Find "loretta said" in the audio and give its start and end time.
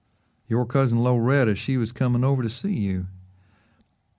1.03-1.57